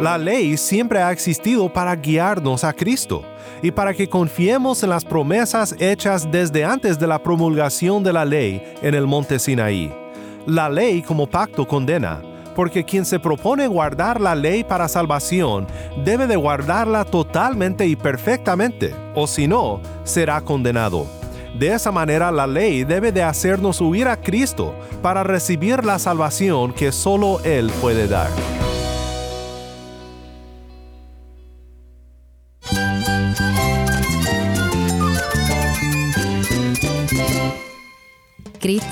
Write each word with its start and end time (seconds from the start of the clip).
La 0.00 0.18
ley 0.18 0.58
siempre 0.58 1.00
ha 1.00 1.10
existido 1.10 1.72
para 1.72 1.96
guiarnos 1.96 2.64
a 2.64 2.74
Cristo 2.74 3.22
y 3.62 3.70
para 3.70 3.94
que 3.94 4.10
confiemos 4.10 4.82
en 4.82 4.90
las 4.90 5.06
promesas 5.06 5.74
hechas 5.78 6.30
desde 6.30 6.66
antes 6.66 6.98
de 6.98 7.06
la 7.06 7.22
promulgación 7.22 8.04
de 8.04 8.12
la 8.12 8.26
ley 8.26 8.62
en 8.82 8.94
el 8.94 9.06
monte 9.06 9.38
Sinaí. 9.38 9.90
La 10.44 10.68
ley 10.68 11.00
como 11.00 11.26
pacto 11.26 11.66
condena, 11.66 12.20
porque 12.54 12.84
quien 12.84 13.06
se 13.06 13.18
propone 13.18 13.66
guardar 13.68 14.20
la 14.20 14.34
ley 14.34 14.64
para 14.64 14.86
salvación 14.86 15.66
debe 16.04 16.26
de 16.26 16.36
guardarla 16.36 17.06
totalmente 17.06 17.86
y 17.86 17.96
perfectamente, 17.96 18.94
o 19.14 19.26
si 19.26 19.48
no, 19.48 19.80
será 20.04 20.42
condenado. 20.42 21.06
De 21.58 21.72
esa 21.72 21.90
manera 21.90 22.30
la 22.30 22.46
ley 22.46 22.84
debe 22.84 23.12
de 23.12 23.22
hacernos 23.22 23.80
huir 23.80 24.08
a 24.08 24.20
Cristo 24.20 24.74
para 25.00 25.22
recibir 25.22 25.86
la 25.86 25.98
salvación 25.98 26.74
que 26.74 26.92
solo 26.92 27.40
Él 27.44 27.72
puede 27.80 28.06
dar. 28.08 28.28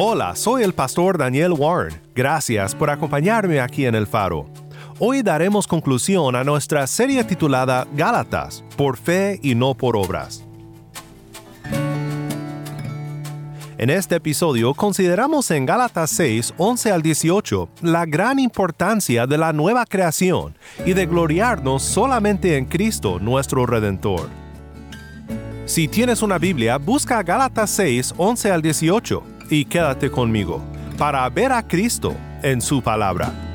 Hola, 0.00 0.36
soy 0.36 0.62
el 0.62 0.74
pastor 0.74 1.18
Daniel 1.18 1.54
Warren. 1.54 2.00
Gracias 2.14 2.72
por 2.72 2.88
acompañarme 2.88 3.58
aquí 3.58 3.84
en 3.84 3.96
El 3.96 4.06
Faro. 4.06 4.46
Hoy 5.00 5.22
daremos 5.22 5.66
conclusión 5.66 6.36
a 6.36 6.44
nuestra 6.44 6.86
serie 6.86 7.24
titulada 7.24 7.84
Gálatas, 7.94 8.62
por 8.76 8.96
fe 8.96 9.40
y 9.42 9.56
no 9.56 9.74
por 9.74 9.96
obras. 9.96 10.44
En 13.76 13.90
este 13.90 14.14
episodio 14.14 14.72
consideramos 14.72 15.50
en 15.50 15.66
Gálatas 15.66 16.10
6, 16.10 16.54
11 16.56 16.92
al 16.92 17.02
18 17.02 17.68
la 17.82 18.06
gran 18.06 18.38
importancia 18.38 19.26
de 19.26 19.36
la 19.36 19.52
nueva 19.52 19.84
creación 19.84 20.56
y 20.86 20.92
de 20.92 21.06
gloriarnos 21.06 21.82
solamente 21.82 22.56
en 22.56 22.66
Cristo 22.66 23.18
nuestro 23.18 23.66
Redentor. 23.66 24.28
Si 25.66 25.88
tienes 25.88 26.22
una 26.22 26.38
Biblia, 26.38 26.78
busca 26.78 27.20
Gálatas 27.24 27.70
6, 27.70 28.14
11 28.16 28.52
al 28.52 28.62
18 28.62 29.37
y 29.50 29.64
quédate 29.64 30.10
conmigo 30.10 30.62
para 30.96 31.28
ver 31.30 31.52
a 31.52 31.66
Cristo 31.66 32.14
en 32.42 32.60
su 32.60 32.82
palabra. 32.82 33.47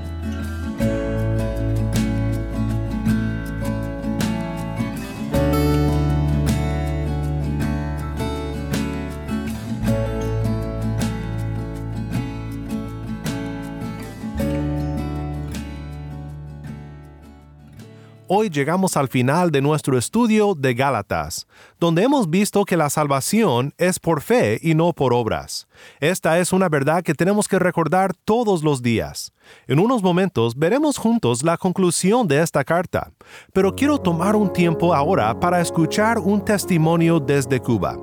Hoy 18.28 18.50
llegamos 18.50 18.96
al 18.96 19.10
final 19.10 19.52
de 19.52 19.62
nuestro 19.62 19.98
estudio 19.98 20.56
de 20.56 20.74
Gálatas, 20.74 21.46
donde 21.78 22.04
hemos 22.04 22.30
visto 22.30 22.64
que 22.64 22.78
la 22.78 22.90
salvación 22.90 23.74
es 23.78 24.00
por 24.00 24.22
fe 24.22 24.60
y 24.62 24.76
no 24.76 24.94
por 24.94 25.14
obras. 25.14 25.68
Esta 26.00 26.40
es 26.40 26.54
una 26.54 26.70
verdad 26.70 27.04
que 27.04 27.16
tenemos 27.16 27.50
que 27.50 27.60
recordar 27.60 28.14
todos 28.24 28.64
los 28.64 28.82
días. 28.82 29.34
En 29.68 29.78
unos 29.78 30.02
momentos 30.02 30.58
veremos 30.58 30.98
juntos 30.98 31.44
la 31.44 31.58
conclusión 31.58 32.26
de 32.26 32.42
esta 32.42 32.64
carta, 32.64 33.12
pero 33.52 33.76
quiero 33.76 33.98
tomar 33.98 34.38
un 34.38 34.54
tiempo 34.54 34.94
ahora 34.94 35.38
para 35.38 35.60
escuchar 35.60 36.18
un 36.18 36.46
testimonio 36.46 37.20
desde 37.20 37.60
Cuba. 37.60 37.98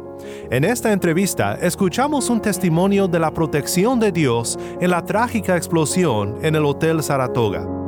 En 0.50 0.64
esta 0.64 0.92
entrevista 0.92 1.54
escuchamos 1.62 2.28
un 2.28 2.42
testimonio 2.42 3.08
de 3.08 3.20
la 3.20 3.32
protección 3.32 3.98
de 3.98 4.12
Dios 4.12 4.58
en 4.82 4.90
la 4.90 5.02
trágica 5.02 5.56
explosión 5.56 6.36
en 6.42 6.56
el 6.56 6.66
Hotel 6.66 7.02
Saratoga. 7.02 7.79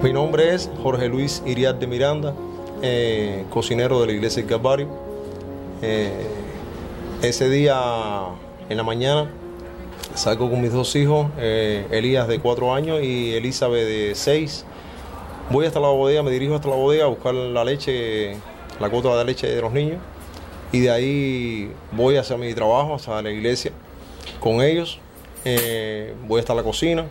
Mi 0.00 0.12
nombre 0.12 0.54
es 0.54 0.70
Jorge 0.80 1.08
Luis 1.08 1.42
Iriad 1.44 1.74
de 1.74 1.88
Miranda, 1.88 2.32
eh, 2.82 3.44
cocinero 3.50 4.00
de 4.00 4.06
la 4.06 4.12
iglesia 4.12 4.42
del 4.42 4.48
Calvario. 4.48 4.86
Eh, 5.82 6.24
ese 7.20 7.50
día 7.50 7.76
en 8.68 8.76
la 8.76 8.84
mañana 8.84 9.28
salgo 10.14 10.48
con 10.50 10.60
mis 10.62 10.72
dos 10.72 10.94
hijos, 10.94 11.26
eh, 11.36 11.84
Elías 11.90 12.28
de 12.28 12.38
cuatro 12.38 12.72
años 12.72 13.02
y 13.02 13.34
Elizabeth 13.34 13.88
de 13.88 14.14
seis. 14.14 14.64
Voy 15.50 15.66
hasta 15.66 15.80
la 15.80 15.88
bodega, 15.88 16.22
me 16.22 16.30
dirijo 16.30 16.54
hasta 16.54 16.68
la 16.68 16.76
bodega 16.76 17.06
a 17.06 17.08
buscar 17.08 17.34
la 17.34 17.64
leche, 17.64 18.36
la 18.78 18.90
cuota 18.90 19.16
de 19.16 19.24
leche 19.24 19.48
de 19.48 19.60
los 19.60 19.72
niños. 19.72 19.98
Y 20.70 20.78
de 20.78 20.92
ahí 20.92 21.72
voy 21.90 22.18
hacia 22.18 22.36
mi 22.36 22.54
trabajo, 22.54 22.94
hacia 22.94 23.20
la 23.20 23.32
iglesia 23.32 23.72
con 24.38 24.62
ellos. 24.62 25.00
voy 26.28 26.38
hasta 26.38 26.54
la 26.54 26.62
cocina. 26.62 27.04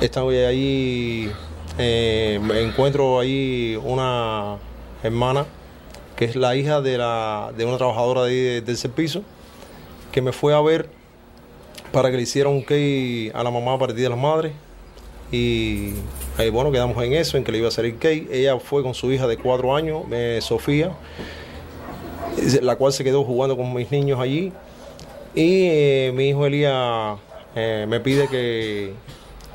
Estoy 0.00 0.38
ahí 0.38 1.32
eh, 1.78 2.40
encuentro 2.54 3.18
ahí 3.18 3.78
una 3.82 4.58
hermana 5.02 5.46
que 6.16 6.26
es 6.26 6.36
la 6.36 6.54
hija 6.54 6.80
de, 6.80 6.98
la, 6.98 7.52
de 7.56 7.64
una 7.64 7.78
trabajadora 7.78 8.24
de, 8.24 8.60
del 8.60 8.76
servicio 8.76 9.22
que 10.12 10.20
me 10.20 10.32
fue 10.32 10.54
a 10.54 10.60
ver 10.60 10.88
para 11.92 12.10
que 12.10 12.16
le 12.16 12.22
hiciera 12.24 12.48
un 12.48 12.62
cake 12.62 13.32
a 13.34 13.42
la 13.42 13.50
mamá 13.50 13.78
el 13.86 13.96
Día 13.96 14.04
de 14.04 14.10
las 14.10 14.18
Madres. 14.18 14.52
Y 15.30 15.94
eh, 16.38 16.50
bueno, 16.50 16.70
quedamos 16.70 17.02
en 17.02 17.14
eso, 17.14 17.38
en 17.38 17.44
que 17.44 17.52
le 17.52 17.58
iba 17.58 17.66
a 17.66 17.68
hacer 17.68 17.86
el 17.86 17.96
cake. 17.96 18.28
Ella 18.30 18.58
fue 18.58 18.82
con 18.82 18.92
su 18.92 19.10
hija 19.10 19.26
de 19.26 19.38
cuatro 19.38 19.74
años, 19.74 20.02
eh, 20.10 20.40
Sofía, 20.42 20.92
la 22.60 22.76
cual 22.76 22.92
se 22.92 23.02
quedó 23.02 23.24
jugando 23.24 23.56
con 23.56 23.72
mis 23.72 23.90
niños 23.90 24.20
allí. 24.20 24.52
Y 25.34 26.10
mi 26.12 26.28
hijo 26.28 26.44
Elías 26.44 27.18
me 27.54 28.00
pide 28.00 28.28
que, 28.28 28.92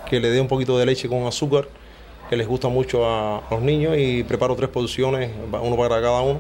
que 0.09 0.19
le 0.19 0.31
dé 0.31 0.41
un 0.41 0.47
poquito 0.47 0.77
de 0.79 0.87
leche 0.87 1.07
con 1.07 1.27
azúcar 1.27 1.67
que 2.29 2.35
les 2.35 2.47
gusta 2.47 2.67
mucho 2.67 3.05
a, 3.05 3.43
los 3.49 3.61
niños 3.61 3.95
y 3.97 4.23
preparo 4.23 4.55
tres 4.55 4.69
porciones, 4.69 5.31
uno 5.51 5.77
para 5.77 6.01
cada 6.01 6.21
uno. 6.21 6.39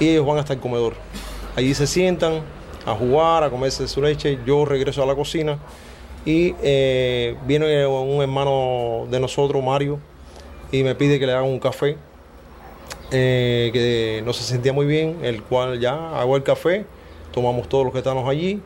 Y 0.00 0.08
ellos 0.08 0.26
van 0.26 0.38
hasta 0.38 0.52
el 0.54 0.60
comedor. 0.60 0.94
Allí 1.56 1.74
se 1.74 1.86
sientan 1.86 2.40
a 2.86 2.94
jugar, 2.94 3.44
a 3.44 3.50
comerse 3.50 3.86
su 3.88 4.02
leche. 4.02 4.38
Yo 4.46 4.64
regreso 4.64 5.02
a 5.02 5.06
la 5.06 5.14
cocina 5.14 5.58
y 6.24 6.54
eh, 6.62 7.36
viene 7.46 7.86
un 7.86 8.22
hermano 8.22 9.06
de 9.10 9.20
nosotros, 9.20 9.62
Mario, 9.62 9.98
y 10.72 10.82
me 10.82 10.94
pide 10.94 11.18
que 11.18 11.26
le 11.26 11.32
haga 11.32 11.42
un 11.42 11.58
café. 11.58 11.96
Eh, 13.10 13.70
que 13.72 14.22
no 14.24 14.32
se 14.32 14.42
sentía 14.42 14.72
muy 14.72 14.86
bien, 14.86 15.18
el 15.22 15.42
cual 15.42 15.78
ya 15.78 16.18
hago 16.18 16.36
el 16.36 16.42
café, 16.42 16.84
tomamos 17.32 17.68
todos 17.68 17.84
los 17.84 17.92
que 17.92 17.98
estamos 17.98 18.28
allí. 18.28 18.60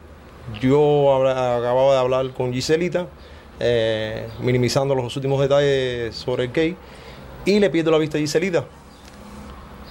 Yo 0.60 1.14
acababa 1.26 1.92
de 1.92 1.98
hablar 1.98 2.30
con 2.30 2.52
Giselita 2.52 3.08
eh, 3.60 4.26
minimizando 4.40 4.94
los 4.94 5.14
últimos 5.16 5.40
detalles 5.40 6.14
sobre 6.14 6.44
el 6.44 6.52
cake, 6.52 6.76
y 7.44 7.58
le 7.58 7.70
pierdo 7.70 7.90
la 7.90 7.98
vista 7.98 8.18
a 8.18 8.20
Giselita. 8.20 8.64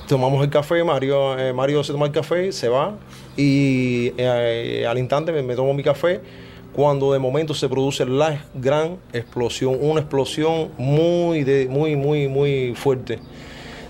Tomamos 0.07 0.41
el 0.43 0.49
café, 0.49 0.83
Mario, 0.83 1.37
eh, 1.37 1.51
Mario 1.51 1.83
se 1.83 1.91
toma 1.91 2.05
el 2.05 2.11
café, 2.13 2.51
se 2.51 2.69
va, 2.69 2.95
y 3.35 4.13
eh, 4.17 4.85
al 4.87 4.97
instante 4.97 5.31
me, 5.31 5.55
tomo 5.55 5.73
mi 5.73 5.83
café, 5.83 6.21
cuando 6.73 7.11
de 7.11 7.19
momento 7.19 7.53
se 7.53 7.67
produce 7.67 8.05
la 8.05 8.41
gran 8.53 8.97
explosión, 9.11 9.77
una 9.81 9.99
explosión 9.99 10.69
muy, 10.77 11.43
muy, 11.69 11.95
muy, 11.95 12.27
muy 12.27 12.73
fuerte. 12.75 13.19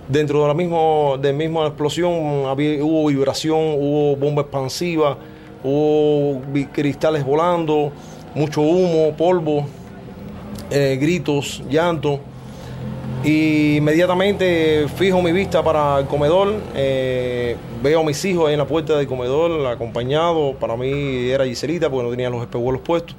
Dentro 0.07 0.41
de 0.41 0.47
la, 0.47 0.53
mismo, 0.53 1.19
de 1.21 1.33
misma 1.33 1.67
explosión 1.67 2.13
hubo 2.13 3.07
vibración, 3.07 3.75
hubo 3.77 4.15
bomba 4.15 4.43
expansiva, 4.43 5.17
hubo 5.63 6.41
cristales 6.71 7.25
volando, 7.25 7.91
mucho 8.33 8.61
humo, 8.61 9.15
polvo, 9.17 9.65
eh, 10.71 10.97
gritos, 10.99 11.63
llanto. 11.69 12.19
Y 13.23 13.77
inmediatamente 13.77 14.85
fijo 14.95 15.21
mi 15.21 15.31
vista 15.31 15.63
para 15.63 15.99
el 15.99 16.05
comedor, 16.05 16.53
eh, 16.75 17.55
veo 17.81 18.01
a 18.01 18.03
mis 18.03 18.23
hijos 18.25 18.47
ahí 18.47 18.53
en 18.53 18.59
la 18.59 18.67
puerta 18.67 18.97
del 18.97 19.07
comedor, 19.07 19.65
acompañado, 19.65 20.53
para 20.53 20.77
mí 20.77 21.29
era 21.29 21.45
Giselita 21.45 21.89
porque 21.89 22.03
no 22.05 22.11
tenía 22.11 22.29
los 22.29 22.41
espejuelos 22.41 22.81
puestos. 22.81 23.15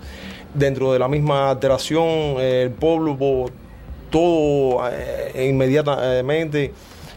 Dentro 0.54 0.92
de 0.92 0.98
la 0.98 1.08
misma 1.08 1.50
alteración, 1.50 2.40
el 2.40 2.70
polvo, 2.70 3.50
todo 4.10 4.88
eh, 4.90 5.46
inmediatamente 5.48 6.72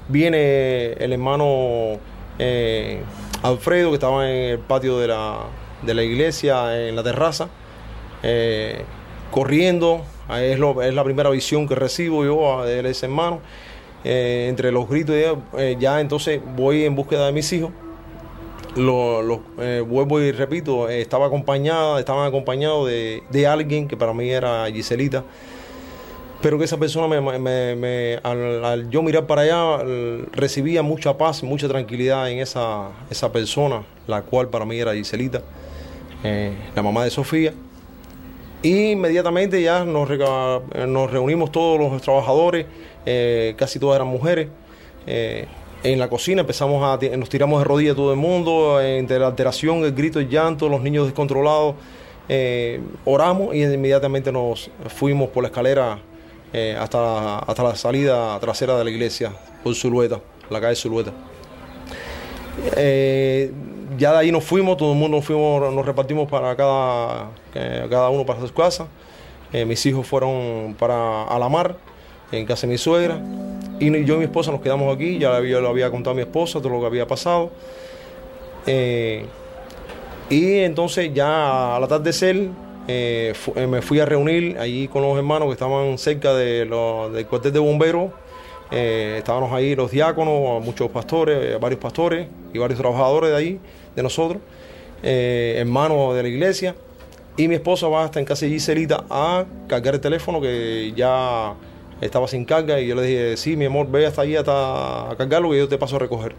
viene 0.10 0.94
el 0.94 1.14
hermano 1.14 2.00
eh, 2.40 3.02
Alfredo, 3.44 3.90
que 3.90 3.96
estaba 3.96 4.30
en 4.30 4.52
el 4.52 4.60
patio 4.60 5.00
de 5.00 5.08
la, 5.08 5.40
de 5.82 5.94
la 5.94 6.04
iglesia, 6.04 6.88
en 6.88 6.96
la 6.96 7.04
terraza, 7.04 7.50
eh, 8.24 8.84
corriendo. 9.32 10.02
Es, 10.40 10.60
lo- 10.60 10.82
es 10.82 10.94
la 10.94 11.04
primera 11.04 11.30
visión 11.30 11.68
que 11.68 11.76
recibo 11.76 12.24
yo 12.24 12.64
de 12.64 12.88
ese 12.90 13.06
hermano. 13.08 13.40
Eh, 14.04 14.48
entre 14.50 14.72
los 14.72 14.90
gritos, 14.90 15.16
eh, 15.58 15.78
ya 15.80 16.02
entonces 16.02 16.42
voy 16.56 16.86
en 16.86 16.96
búsqueda 16.96 17.26
de 17.28 17.32
mis 17.32 17.52
hijos. 17.54 17.72
Lo, 18.76 19.22
lo- 19.22 19.42
eh, 19.60 19.82
vuelvo 19.86 20.22
y 20.22 20.32
repito, 20.32 20.88
estaba 20.90 21.28
acompañada, 21.28 22.00
estaban 22.00 22.26
acompañados 22.28 22.88
de, 22.88 23.22
de 23.30 23.46
alguien 23.48 23.88
que 23.88 23.98
para 23.98 24.14
mí 24.14 24.30
era 24.30 24.66
Giselita, 24.72 25.24
pero 26.42 26.58
que 26.58 26.64
esa 26.64 26.78
persona 26.78 27.08
me, 27.08 27.38
me- 27.38 27.76
me- 27.76 28.20
al, 28.24 28.90
yo 28.90 29.04
mirar 29.04 29.28
para 29.28 29.42
allá 29.42 29.84
recibía 30.32 30.82
mucha 30.82 31.18
paz, 31.18 31.44
mucha 31.44 31.68
tranquilidad 31.68 32.32
en 32.32 32.40
esa, 32.40 32.88
esa 33.10 33.32
persona, 33.32 33.84
la 34.08 34.22
cual 34.22 34.48
para 34.48 34.66
mí 34.66 34.80
era 34.80 34.94
Giselita, 34.96 35.42
la 36.76 36.82
mamá 36.82 37.04
de 37.04 37.10
Sofía. 37.10 37.54
Y 38.64 38.92
inmediatamente 38.92 39.62
ya 39.62 39.86
nos, 39.86 40.10
eh, 40.10 40.86
nos 40.88 41.12
reunimos 41.12 41.52
todos 41.52 41.80
los 41.80 42.02
trabajadores, 42.02 42.68
eh, 43.06 43.56
casi 43.58 43.80
todas 43.80 43.96
eran 43.96 44.08
mujeres. 44.08 44.48
eh, 45.08 45.48
en 45.84 45.98
la 45.98 46.08
cocina 46.10 46.42
empezamos 46.42 46.84
a, 46.84 47.04
nos 47.18 47.28
tiramos 47.28 47.60
de 47.60 47.66
rodillas 47.66 47.96
todo 47.96 48.12
el 48.12 48.20
mundo, 48.20 48.80
entre 48.80 49.18
la 49.18 49.26
alteración, 49.26 49.84
el 49.84 49.94
grito, 49.94 50.20
el 50.20 50.30
llanto, 50.30 50.70
los 50.70 50.82
niños 50.82 51.06
descontrolados. 51.06 51.74
oramos 53.04 53.56
y 53.56 53.64
inmediatamente 53.64 54.32
nos 54.32 54.70
fuimos 54.90 55.30
por 55.30 55.42
la 55.42 55.48
escalera 55.48 55.98
hasta, 56.80 57.40
hasta 57.40 57.64
la 57.64 57.76
salida 57.76 58.40
trasera 58.40 58.78
de 58.78 58.84
la 58.84 58.92
iglesia, 58.92 59.32
por 59.64 59.74
Zulueta, 59.74 60.22
la 60.52 60.62
calle 60.62 60.76
Zulueta. 60.76 61.12
Eh, 62.76 63.52
ya 63.98 64.12
de 64.14 64.18
ahí 64.20 64.32
nos 64.32 64.44
fuimos, 64.44 64.78
todo 64.78 64.94
el 64.94 64.98
mundo 64.98 65.18
nos 65.18 65.26
fuimos, 65.26 65.74
nos 65.74 65.86
repartimos 65.86 66.30
para 66.30 66.56
cada, 66.56 67.30
eh, 67.54 67.86
cada 67.90 68.10
uno 68.10 68.26
para 68.26 68.40
su 68.40 68.54
casa. 68.54 68.88
Eh, 69.54 69.66
mis 69.66 69.86
hijos 69.86 70.08
fueron 70.08 70.76
para 70.80 71.24
Alamar, 71.24 71.76
en 72.32 72.46
casa 72.46 72.66
de 72.68 72.74
mi 72.74 72.78
suegra. 72.78 73.20
Y 73.80 74.06
yo 74.06 74.16
y 74.16 74.18
mi 74.20 74.24
esposa 74.26 74.52
nos 74.52 74.62
quedamos 74.62 74.96
aquí, 74.96 75.18
ya 75.20 75.32
le 75.32 75.38
había- 75.38 75.60
contado 75.92 76.12
a 76.12 76.16
mi 76.16 76.22
esposa 76.22 76.60
todo 76.60 76.70
lo 76.70 76.80
que 76.80 76.86
había 76.86 77.08
pasado. 77.08 77.52
Eh, 78.68 79.26
y 80.30 80.60
entonces 80.60 81.12
ya 81.14 81.78
eh, 82.88 83.34
fu- 83.36 83.54
eh, 83.56 83.68
me 83.68 83.82
fui 83.82 84.00
a 84.00 84.06
reunir 84.06 84.58
allí 84.60 84.88
con 84.88 85.02
los 85.02 85.18
hermanos 85.18 85.48
que 85.48 85.54
estaban 85.54 85.98
cerca 85.98 86.34
de 86.34 86.66
lo- 86.66 87.10
del 87.10 87.26
cuartel 87.28 87.52
de 87.54 87.60
bomberos. 87.60 88.12
Eh, 88.72 89.16
estábamos 89.18 89.52
ahí 89.52 89.76
los 89.76 89.92
diáconos, 89.92 90.64
muchos 90.64 90.90
pastores, 90.90 91.38
eh, 91.56 91.58
varios 91.60 91.80
pastores 91.82 92.28
y 92.54 92.58
varios 92.58 92.80
trabajadores 92.80 93.32
de 93.32 93.36
ahí, 93.36 93.60
de 93.96 94.04
nosotros, 94.04 94.42
eh, 95.04 95.56
hermanos 95.58 96.16
de 96.16 96.24
la 96.24 96.30
iglesia. 96.30 96.76
Y 97.38 97.48
mi 97.48 97.56
esposa 97.56 97.88
va 97.88 98.04
hasta 98.06 98.20
en 98.20 98.26
casa 98.26 98.46
de 98.46 98.52
Giselita 98.52 99.04
a 99.10 99.46
cargar 99.68 99.96
el 99.96 100.02
teléfono 100.02 100.40
que 100.42 100.94
ya 100.96 101.54
estaba 102.02 102.28
sin 102.28 102.46
carga 102.46 102.80
y 102.80 102.88
yo 102.88 102.96
le 102.96 103.04
dije, 103.04 103.38
sí, 103.38 103.56
mi 103.56 103.66
amor, 103.66 103.90
ve 103.90 104.06
hasta 104.06 104.22
allí 104.22 104.36
hasta 104.36 105.12
a 105.12 105.16
cargarlo 105.18 105.52
que 105.52 105.58
yo 105.58 105.68
te 105.68 105.78
paso 105.78 105.96
a 105.98 106.00
recoger. 106.00 106.36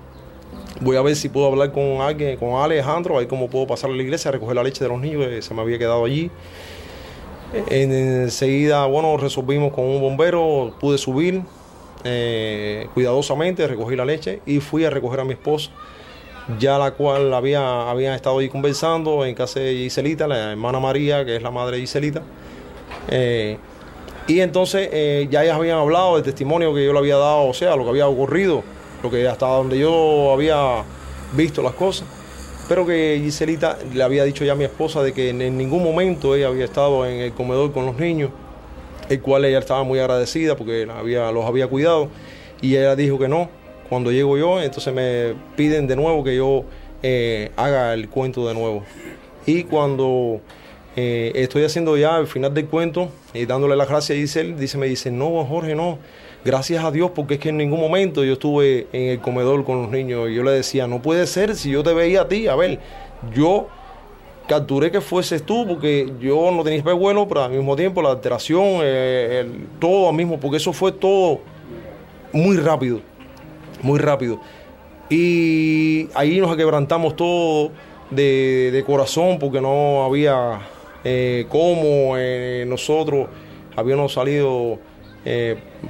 Voy 0.80 0.96
a 0.96 1.02
ver 1.02 1.14
si 1.16 1.28
puedo 1.28 1.46
hablar 1.46 1.70
con 1.72 2.00
alguien, 2.00 2.36
con 2.36 2.60
Alejandro, 2.60 3.16
a 3.16 3.18
ver 3.18 3.28
cómo 3.28 3.48
puedo 3.48 3.66
pasar 3.66 3.90
a 3.90 3.94
la 3.94 4.02
iglesia 4.02 4.30
a 4.30 4.32
recoger 4.32 4.56
la 4.56 4.62
leche 4.62 4.82
de 4.82 4.88
los 4.88 5.00
niños 5.00 5.26
que 5.26 5.42
se 5.42 5.54
me 5.54 5.60
había 5.60 5.78
quedado 5.78 6.04
allí. 6.04 6.30
En- 7.70 7.92
enseguida, 7.92 8.86
bueno, 8.86 9.16
resolvimos 9.16 9.72
con 9.72 9.84
un 9.84 10.00
bombero, 10.00 10.74
pude 10.80 10.98
subir 10.98 11.42
eh, 12.04 12.88
cuidadosamente, 12.94 13.66
recogí 13.66 13.96
la 13.96 14.04
leche 14.04 14.40
y 14.46 14.60
fui 14.60 14.84
a 14.84 14.90
recoger 14.90 15.20
a 15.20 15.24
mi 15.24 15.32
esposa, 15.32 15.70
ya 16.58 16.78
la 16.78 16.92
cual 16.92 17.32
había, 17.32 17.88
había 17.88 18.14
estado 18.14 18.38
ahí 18.38 18.48
conversando 18.48 19.24
en 19.24 19.34
casa 19.34 19.60
de 19.60 19.74
Giselita, 19.74 20.26
la 20.26 20.52
hermana 20.52 20.80
María, 20.80 21.24
que 21.24 21.36
es 21.36 21.42
la 21.42 21.50
madre 21.50 21.76
de 21.76 21.82
Giselita. 21.82 22.22
Eh, 23.08 23.56
y 24.26 24.40
entonces 24.40 24.88
eh, 24.92 25.28
ya 25.30 25.44
ellas 25.44 25.56
habían 25.56 25.78
hablado 25.78 26.14
del 26.14 26.24
testimonio 26.24 26.74
que 26.74 26.84
yo 26.84 26.92
le 26.92 26.98
había 26.98 27.16
dado, 27.16 27.46
o 27.46 27.54
sea, 27.54 27.76
lo 27.76 27.84
que 27.84 27.90
había 27.90 28.08
ocurrido, 28.08 28.62
lo 29.02 29.10
que 29.10 29.26
hasta 29.28 29.46
donde 29.46 29.78
yo 29.78 30.32
había 30.32 30.84
visto 31.32 31.62
las 31.62 31.74
cosas. 31.74 32.08
Pero 32.68 32.86
que 32.86 33.20
Giselita 33.22 33.78
le 33.92 34.02
había 34.02 34.24
dicho 34.24 34.44
ya 34.44 34.52
a 34.52 34.54
mi 34.54 34.64
esposa 34.64 35.02
de 35.02 35.12
que 35.12 35.30
en, 35.30 35.42
en 35.42 35.58
ningún 35.58 35.82
momento 35.82 36.34
ella 36.34 36.48
había 36.48 36.64
estado 36.64 37.04
en 37.06 37.20
el 37.20 37.32
comedor 37.32 37.72
con 37.72 37.86
los 37.86 37.96
niños, 37.96 38.30
el 39.12 39.20
cual 39.20 39.44
ella 39.44 39.58
estaba 39.58 39.84
muy 39.84 39.98
agradecida 39.98 40.56
porque 40.56 40.86
los 40.86 41.44
había 41.44 41.66
cuidado. 41.66 42.08
Y 42.60 42.76
ella 42.76 42.96
dijo 42.96 43.18
que 43.18 43.28
no. 43.28 43.50
Cuando 43.88 44.10
llego 44.10 44.38
yo, 44.38 44.60
entonces 44.60 44.92
me 44.94 45.34
piden 45.56 45.86
de 45.86 45.96
nuevo 45.96 46.24
que 46.24 46.34
yo 46.36 46.64
eh, 47.02 47.50
haga 47.56 47.92
el 47.92 48.08
cuento 48.08 48.46
de 48.48 48.54
nuevo. 48.54 48.84
Y 49.44 49.64
cuando 49.64 50.40
eh, 50.96 51.32
estoy 51.34 51.64
haciendo 51.64 51.96
ya 51.96 52.18
el 52.18 52.26
final 52.26 52.54
del 52.54 52.66
cuento 52.66 53.10
y 53.34 53.44
dándole 53.44 53.76
las 53.76 53.88
gracias 53.88 54.16
a 54.16 54.20
Giselle, 54.20 54.54
dice, 54.54 54.78
me 54.78 54.86
dice, 54.86 55.10
no, 55.10 55.44
Jorge, 55.44 55.74
no. 55.74 55.98
Gracias 56.44 56.82
a 56.84 56.90
Dios, 56.90 57.10
porque 57.14 57.34
es 57.34 57.40
que 57.40 57.50
en 57.50 57.56
ningún 57.58 57.80
momento 57.80 58.24
yo 58.24 58.32
estuve 58.32 58.88
en 58.92 59.10
el 59.10 59.20
comedor 59.20 59.64
con 59.64 59.82
los 59.82 59.90
niños. 59.90 60.30
Y 60.30 60.34
yo 60.34 60.42
le 60.42 60.52
decía, 60.52 60.86
no 60.86 61.02
puede 61.02 61.26
ser 61.26 61.54
si 61.54 61.70
yo 61.70 61.82
te 61.82 61.92
veía 61.92 62.22
a 62.22 62.28
ti. 62.28 62.48
A 62.48 62.56
ver, 62.56 62.80
yo 63.34 63.68
capturé 64.46 64.90
que 64.90 65.00
fueses 65.00 65.44
tú, 65.44 65.66
porque 65.66 66.12
yo 66.20 66.50
no 66.50 66.62
tenía 66.62 66.78
espejuelo, 66.78 67.26
pero 67.28 67.44
al 67.44 67.52
mismo 67.52 67.76
tiempo 67.76 68.02
la 68.02 68.10
alteración, 68.10 68.80
eh, 68.82 69.40
el- 69.44 69.66
todo 69.78 70.08
al 70.08 70.14
mismo, 70.14 70.38
porque 70.38 70.56
eso 70.56 70.72
fue 70.72 70.92
todo 70.92 71.40
muy 72.32 72.56
rápido, 72.56 73.00
muy 73.82 73.98
rápido. 73.98 74.40
Y 75.08 76.08
ahí 76.14 76.40
nos 76.40 76.56
quebrantamos 76.56 77.16
todo 77.16 77.70
de, 78.10 78.82
corazón, 78.86 79.38
porque 79.38 79.60
no 79.60 80.04
había 80.04 80.60
eh, 81.04 81.46
cómo 81.48 82.14
eh, 82.16 82.64
nosotros 82.66 83.26
habíamos 83.76 84.12
salido 84.12 84.78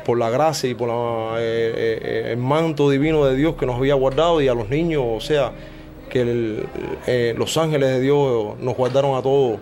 por 0.04 0.18
la 0.18 0.28
gracia 0.28 0.68
y 0.68 0.74
por 0.74 0.90
el 1.40 2.36
manto 2.36 2.90
divino 2.90 3.24
de 3.24 3.34
Dios 3.34 3.54
que 3.56 3.64
nos 3.64 3.76
había 3.76 3.94
guardado 3.94 4.42
y 4.42 4.48
a 4.48 4.54
los 4.54 4.68
niños, 4.68 5.02
o 5.06 5.20
sea, 5.20 5.52
que 6.12 6.66
eh, 7.06 7.34
los 7.38 7.56
ángeles 7.56 7.88
de 7.88 8.00
Dios 8.00 8.58
nos 8.60 8.76
guardaron 8.76 9.16
a 9.16 9.22
todos 9.22 9.58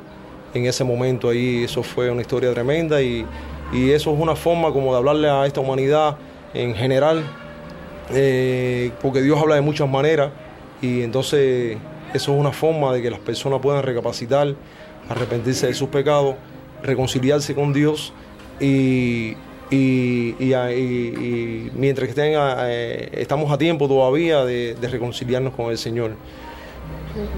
en 0.53 0.67
ese 0.67 0.83
momento 0.83 1.29
ahí. 1.29 1.63
Eso 1.63 1.83
fue 1.85 2.11
una 2.11 2.23
historia 2.23 2.53
tremenda 2.53 3.01
y, 3.01 3.25
y 3.73 3.91
eso 3.93 4.13
es 4.13 4.21
una 4.21 4.35
forma 4.35 4.73
como 4.73 4.91
de 4.91 4.99
hablarle 4.99 5.31
a 5.31 5.47
esta 5.47 5.61
humanidad 5.61 6.17
en 6.53 6.75
general, 6.75 7.25
eh, 8.13 8.91
porque 9.01 9.23
Dios 9.23 9.41
habla 9.41 9.55
de 9.55 9.61
muchas 9.61 9.89
maneras 9.89 10.33
y 10.83 11.03
entonces 11.03 11.79
eso 12.13 12.33
es 12.33 12.41
una 12.41 12.51
forma 12.51 12.93
de 12.93 13.03
que 13.03 13.11
las 13.11 13.21
personas 13.21 13.61
puedan 13.61 13.85
recapacitar, 13.85 14.55
arrepentirse 15.09 15.69
de 15.69 15.75
sus 15.75 15.89
pecados, 15.89 16.35
reconciliarse 16.83 17.55
con 17.55 17.73
Dios 17.73 18.13
y, 18.59 19.37
y- 20.71 21.15
y 21.69 21.71
mientras 21.75 22.07
que 22.07 22.11
estén 22.11 22.33
eh, 22.37 23.09
estamos 23.13 23.51
a 23.53 23.59
tiempo 23.59 23.87
todavía 23.89 24.45
de, 24.45 24.77
reconciliarnos 24.89 25.55
con 25.55 25.71
el 25.71 25.79
Señor. 25.79 26.13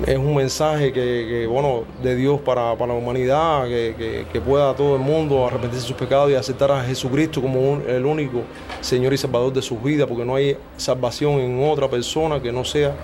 Es 0.06 0.18
un 0.18 0.34
mensaje 0.34 0.92
que, 0.92 1.46
bueno, 1.46 1.84
de 2.02 2.14
Dios 2.14 2.40
para, 2.40 2.76
para 2.76 2.92
la 2.92 2.98
humanidad, 2.98 3.64
que, 3.66 4.24
que- 4.30 4.40
pueda 4.40 4.74
todo 4.74 4.96
el 4.96 5.02
mundo 5.02 5.46
arrepentirse 5.46 5.82
de 5.84 5.88
sus 5.88 5.96
pecados 5.96 6.30
y 6.30 6.34
aceptar 6.34 6.70
a 6.70 6.82
Jesucristo 6.84 7.40
como 7.40 7.80
el 7.86 8.04
único 8.04 8.42
Señor 8.80 9.12
y 9.14 9.18
Salvador 9.18 9.52
de 9.52 9.62
sus 9.62 9.82
vidas, 9.82 10.06
porque 10.06 10.24
no 10.24 10.34
hay 10.34 10.56
salvación 10.76 11.40
en 11.40 11.64
otra 11.64 11.88
persona 11.88 12.40
que 12.40 12.52
no 12.52 12.64
sea 12.64 12.94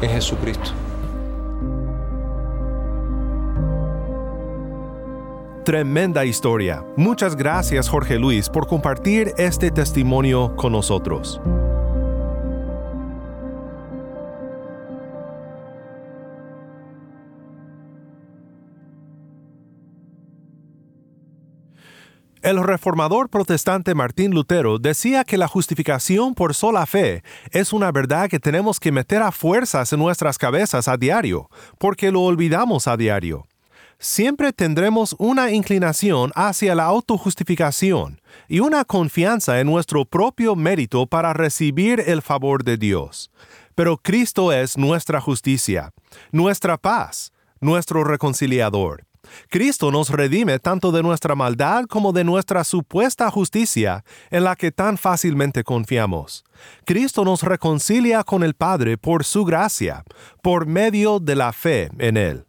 en 0.00 0.10
Jesucristo. 0.10 0.70
Tremenda 5.64 6.26
historia. 6.26 6.84
Muchas 6.94 7.36
gracias 7.36 7.88
Jorge 7.88 8.18
Luis 8.18 8.50
por 8.50 8.66
compartir 8.66 9.32
este 9.38 9.70
testimonio 9.70 10.54
con 10.56 10.72
nosotros. 10.72 11.40
El 22.42 22.62
reformador 22.62 23.30
protestante 23.30 23.94
Martín 23.94 24.34
Lutero 24.34 24.78
decía 24.78 25.24
que 25.24 25.38
la 25.38 25.48
justificación 25.48 26.34
por 26.34 26.52
sola 26.52 26.84
fe 26.84 27.22
es 27.52 27.72
una 27.72 27.90
verdad 27.90 28.28
que 28.28 28.38
tenemos 28.38 28.78
que 28.78 28.92
meter 28.92 29.22
a 29.22 29.32
fuerzas 29.32 29.94
en 29.94 30.00
nuestras 30.00 30.36
cabezas 30.36 30.88
a 30.88 30.98
diario, 30.98 31.48
porque 31.78 32.10
lo 32.10 32.20
olvidamos 32.20 32.86
a 32.86 32.98
diario 32.98 33.46
siempre 34.04 34.52
tendremos 34.52 35.16
una 35.18 35.50
inclinación 35.50 36.30
hacia 36.34 36.74
la 36.74 36.84
autojustificación 36.84 38.20
y 38.48 38.60
una 38.60 38.84
confianza 38.84 39.60
en 39.60 39.66
nuestro 39.66 40.04
propio 40.04 40.54
mérito 40.54 41.06
para 41.06 41.32
recibir 41.32 42.02
el 42.06 42.20
favor 42.20 42.64
de 42.64 42.76
Dios. 42.76 43.30
Pero 43.74 43.96
Cristo 43.96 44.52
es 44.52 44.76
nuestra 44.76 45.22
justicia, 45.22 45.92
nuestra 46.32 46.76
paz, 46.76 47.32
nuestro 47.60 48.04
reconciliador. 48.04 49.06
Cristo 49.48 49.90
nos 49.90 50.10
redime 50.10 50.58
tanto 50.58 50.92
de 50.92 51.02
nuestra 51.02 51.34
maldad 51.34 51.86
como 51.86 52.12
de 52.12 52.24
nuestra 52.24 52.62
supuesta 52.62 53.30
justicia 53.30 54.04
en 54.30 54.44
la 54.44 54.54
que 54.54 54.70
tan 54.70 54.98
fácilmente 54.98 55.64
confiamos. 55.64 56.44
Cristo 56.84 57.24
nos 57.24 57.42
reconcilia 57.42 58.22
con 58.22 58.42
el 58.42 58.52
Padre 58.52 58.98
por 58.98 59.24
su 59.24 59.46
gracia, 59.46 60.04
por 60.42 60.66
medio 60.66 61.20
de 61.20 61.36
la 61.36 61.54
fe 61.54 61.88
en 61.98 62.18
Él. 62.18 62.44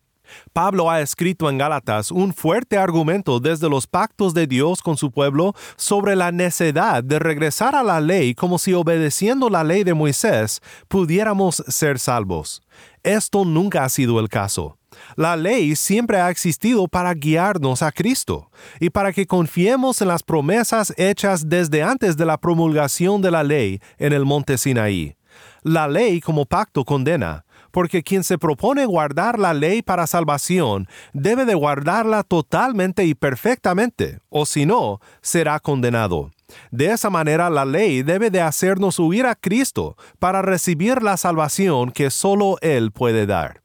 Pablo 0.53 0.89
ha 0.89 1.01
escrito 1.01 1.49
en 1.49 1.57
Gálatas 1.57 2.11
un 2.11 2.33
fuerte 2.33 2.77
argumento 2.77 3.39
desde 3.39 3.69
los 3.69 3.87
pactos 3.87 4.33
de 4.33 4.47
Dios 4.47 4.81
con 4.81 4.97
su 4.97 5.11
pueblo 5.11 5.53
sobre 5.77 6.15
la 6.15 6.31
necedad 6.31 7.03
de 7.03 7.19
regresar 7.19 7.75
a 7.75 7.83
la 7.83 7.99
ley 7.99 8.35
como 8.35 8.57
si 8.57 8.73
obedeciendo 8.73 9.49
la 9.49 9.63
ley 9.63 9.83
de 9.83 9.93
Moisés 9.93 10.61
pudiéramos 10.87 11.63
ser 11.67 11.99
salvos. 11.99 12.61
Esto 13.03 13.45
nunca 13.45 13.83
ha 13.83 13.89
sido 13.89 14.19
el 14.19 14.29
caso. 14.29 14.77
La 15.15 15.35
ley 15.35 15.75
siempre 15.75 16.19
ha 16.19 16.29
existido 16.29 16.87
para 16.87 17.13
guiarnos 17.13 17.81
a 17.81 17.91
Cristo 17.91 18.49
y 18.79 18.89
para 18.89 19.13
que 19.13 19.27
confiemos 19.27 20.01
en 20.01 20.07
las 20.07 20.23
promesas 20.23 20.93
hechas 20.97 21.47
desde 21.47 21.83
antes 21.83 22.17
de 22.17 22.25
la 22.25 22.37
promulgación 22.37 23.21
de 23.21 23.31
la 23.31 23.43
ley 23.43 23.79
en 23.97 24.13
el 24.13 24.25
monte 24.25 24.57
Sinaí. 24.57 25.15
La 25.63 25.87
ley 25.87 26.21
como 26.21 26.45
pacto 26.45 26.85
condena, 26.85 27.45
porque 27.75 28.03
quien 28.03 28.23
se 28.23 28.37
propone 28.37 28.85
guardar 28.85 29.37
la 29.37 29.53
ley 29.53 29.81
para 29.81 30.07
salvación 30.07 30.87
debe 31.11 31.43
de 31.43 31.55
guardarla 31.55 32.23
totalmente 32.23 33.03
y 33.03 33.15
perfectamente, 33.15 34.19
o 34.29 34.45
si 34.45 34.65
no, 34.65 35.01
será 35.21 35.59
condenado. 35.59 36.31
De 36.71 36.85
esa 36.85 37.09
manera 37.09 37.49
la 37.49 37.65
ley 37.65 38.01
debe 38.01 38.29
de 38.29 38.39
hacernos 38.39 38.97
huir 38.97 39.25
a 39.25 39.35
Cristo 39.35 39.97
para 40.19 40.41
recibir 40.41 41.03
la 41.03 41.17
salvación 41.17 41.91
que 41.91 42.11
solo 42.11 42.55
Él 42.61 42.93
puede 42.93 43.25
dar. 43.25 43.59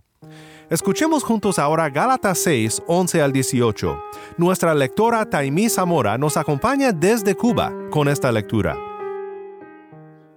Escuchemos 0.70 1.22
juntos 1.22 1.60
ahora 1.60 1.88
Gálatas 1.88 2.38
6, 2.38 2.82
11 2.88 3.22
al 3.22 3.32
18. 3.32 3.96
Nuestra 4.38 4.74
lectora 4.74 5.30
Taimí 5.30 5.68
Zamora 5.68 6.18
nos 6.18 6.36
acompaña 6.36 6.90
desde 6.90 7.36
Cuba 7.36 7.72
con 7.92 8.08
esta 8.08 8.32
lectura. 8.32 8.89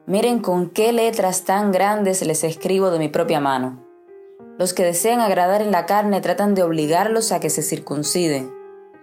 Miren 0.06 0.40
con 0.40 0.70
qué 0.70 0.92
letras 0.92 1.46
tan 1.46 1.72
grandes 1.72 2.26
les 2.26 2.44
escribo 2.44 2.92
de 2.92 3.00
mi 3.00 3.08
propia 3.08 3.40
mano. 3.40 3.88
Los 4.60 4.74
que 4.74 4.84
desean 4.84 5.22
agradar 5.22 5.62
en 5.62 5.72
la 5.72 5.86
carne 5.86 6.20
tratan 6.20 6.56
de 6.56 6.64
obligarlos 6.64 7.32
a 7.32 7.40
que 7.40 7.50
se 7.50 7.62
circunciden, 7.62 8.54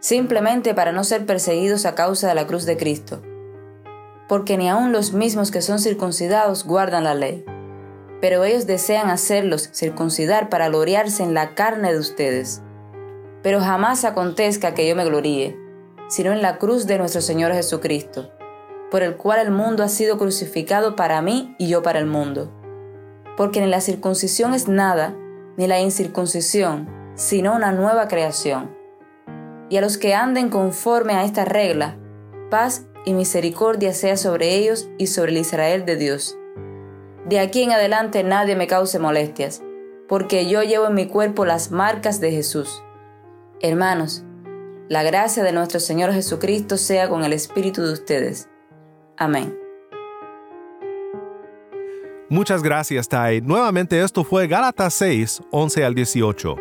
simplemente 0.00 0.74
para 0.74 0.92
no 0.92 1.02
ser 1.02 1.24
perseguidos 1.24 1.86
a 1.86 1.94
causa 1.94 2.28
de 2.28 2.34
la 2.34 2.46
cruz 2.46 2.66
de 2.66 2.76
Cristo. 2.76 3.22
Porque 4.28 4.58
ni 4.58 4.68
aun 4.68 4.92
los 4.92 5.14
mismos 5.14 5.50
que 5.50 5.62
son 5.62 5.78
circuncidados 5.78 6.66
guardan 6.66 7.04
la 7.04 7.14
ley. 7.14 7.46
Pero 8.20 8.44
ellos 8.44 8.66
desean 8.66 9.08
hacerlos 9.08 9.70
circuncidar 9.72 10.50
para 10.50 10.68
gloriarse 10.68 11.22
en 11.22 11.32
la 11.32 11.54
carne 11.54 11.94
de 11.94 11.98
ustedes. 11.98 12.60
Pero 13.42 13.60
jamás 13.60 14.04
acontezca 14.04 14.74
que 14.74 14.86
yo 14.86 14.94
me 14.94 15.06
gloríe, 15.06 15.56
sino 16.10 16.30
en 16.30 16.42
la 16.42 16.58
cruz 16.58 16.86
de 16.86 16.98
nuestro 16.98 17.22
Señor 17.22 17.54
Jesucristo 17.54 18.30
por 18.90 19.02
el 19.02 19.16
cual 19.16 19.40
el 19.40 19.50
mundo 19.50 19.82
ha 19.82 19.88
sido 19.88 20.18
crucificado 20.18 20.96
para 20.96 21.22
mí 21.22 21.54
y 21.58 21.68
yo 21.68 21.82
para 21.82 21.98
el 21.98 22.06
mundo. 22.06 22.52
Porque 23.36 23.60
ni 23.60 23.66
la 23.66 23.80
circuncisión 23.80 24.54
es 24.54 24.68
nada, 24.68 25.16
ni 25.56 25.66
la 25.66 25.80
incircuncisión, 25.80 26.88
sino 27.14 27.54
una 27.54 27.72
nueva 27.72 28.08
creación. 28.08 28.76
Y 29.68 29.76
a 29.76 29.80
los 29.80 29.98
que 29.98 30.14
anden 30.14 30.48
conforme 30.48 31.14
a 31.14 31.24
esta 31.24 31.44
regla, 31.44 31.96
paz 32.50 32.86
y 33.04 33.14
misericordia 33.14 33.94
sea 33.94 34.16
sobre 34.16 34.56
ellos 34.56 34.88
y 34.98 35.06
sobre 35.06 35.32
el 35.32 35.38
Israel 35.38 35.84
de 35.84 35.96
Dios. 35.96 36.36
De 37.28 37.38
aquí 37.38 37.62
en 37.62 37.72
adelante 37.72 38.24
nadie 38.24 38.56
me 38.56 38.66
cause 38.66 38.98
molestias, 38.98 39.62
porque 40.08 40.48
yo 40.48 40.62
llevo 40.62 40.86
en 40.86 40.94
mi 40.94 41.06
cuerpo 41.06 41.44
las 41.44 41.70
marcas 41.70 42.20
de 42.20 42.32
Jesús. 42.32 42.82
Hermanos, 43.60 44.24
la 44.88 45.04
gracia 45.04 45.44
de 45.44 45.52
nuestro 45.52 45.78
Señor 45.78 46.12
Jesucristo 46.12 46.76
sea 46.76 47.08
con 47.08 47.24
el 47.24 47.32
espíritu 47.32 47.82
de 47.82 47.92
ustedes. 47.92 48.48
Amén. 49.20 49.54
Muchas 52.30 52.62
gracias, 52.62 53.06
Tai. 53.06 53.42
Nuevamente 53.42 54.02
esto 54.02 54.24
fue 54.24 54.46
Gálatas 54.46 54.94
6, 54.94 55.42
11 55.50 55.84
al 55.84 55.94
18. 55.94 56.56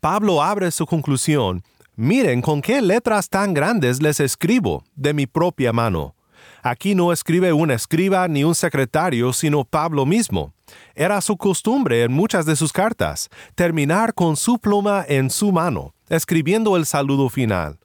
Pablo 0.00 0.40
abre 0.40 0.70
su 0.70 0.86
conclusión. 0.86 1.64
Miren 1.96 2.40
con 2.40 2.62
qué 2.62 2.80
letras 2.80 3.28
tan 3.28 3.52
grandes 3.52 4.00
les 4.00 4.20
escribo 4.20 4.84
de 4.94 5.12
mi 5.12 5.26
propia 5.26 5.72
mano. 5.72 6.14
Aquí 6.62 6.94
no 6.94 7.12
escribe 7.12 7.52
un 7.52 7.70
escriba 7.70 8.26
ni 8.28 8.44
un 8.44 8.54
secretario, 8.54 9.32
sino 9.32 9.64
Pablo 9.64 10.04
mismo. 10.06 10.52
Era 10.94 11.20
su 11.20 11.36
costumbre 11.36 12.02
en 12.02 12.12
muchas 12.12 12.46
de 12.46 12.56
sus 12.56 12.72
cartas 12.72 13.28
terminar 13.54 14.14
con 14.14 14.36
su 14.36 14.58
pluma 14.58 15.04
en 15.08 15.30
su 15.30 15.52
mano, 15.52 15.94
escribiendo 16.08 16.76
el 16.76 16.86
saludo 16.86 17.28
final. 17.28 17.78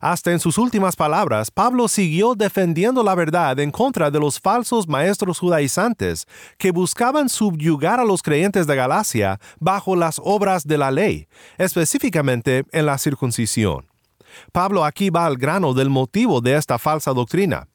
Hasta 0.00 0.32
en 0.32 0.38
sus 0.38 0.58
últimas 0.58 0.96
palabras, 0.96 1.50
Pablo 1.50 1.88
siguió 1.88 2.34
defendiendo 2.34 3.02
la 3.02 3.14
verdad 3.14 3.58
en 3.58 3.70
contra 3.70 4.10
de 4.10 4.20
los 4.20 4.40
falsos 4.40 4.88
maestros 4.88 5.38
judaizantes 5.38 6.26
que 6.58 6.70
buscaban 6.70 7.28
subyugar 7.28 8.00
a 8.00 8.04
los 8.04 8.22
creyentes 8.22 8.66
de 8.66 8.76
Galacia 8.76 9.40
bajo 9.58 9.96
las 9.96 10.20
obras 10.22 10.66
de 10.66 10.78
la 10.78 10.90
ley, 10.90 11.26
específicamente 11.58 12.64
en 12.72 12.86
la 12.86 12.98
circuncisión. 12.98 13.86
Pablo 14.52 14.84
aquí 14.84 15.10
va 15.10 15.26
al 15.26 15.36
grano 15.36 15.74
del 15.74 15.90
motivo 15.90 16.40
de 16.40 16.56
esta 16.56 16.78
falsa 16.78 17.12
doctrina. 17.12 17.68